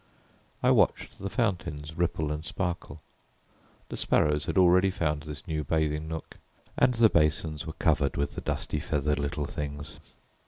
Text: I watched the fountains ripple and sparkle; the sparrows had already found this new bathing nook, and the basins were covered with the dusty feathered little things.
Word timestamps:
I 0.63 0.71
watched 0.71 1.19
the 1.19 1.29
fountains 1.29 1.95
ripple 1.95 2.31
and 2.31 2.43
sparkle; 2.43 3.03
the 3.89 3.95
sparrows 3.97 4.45
had 4.47 4.57
already 4.57 4.89
found 4.89 5.21
this 5.21 5.47
new 5.47 5.63
bathing 5.63 6.07
nook, 6.07 6.37
and 6.75 6.95
the 6.95 7.07
basins 7.07 7.67
were 7.67 7.73
covered 7.73 8.17
with 8.17 8.33
the 8.33 8.41
dusty 8.41 8.79
feathered 8.79 9.19
little 9.19 9.45
things. 9.45 9.99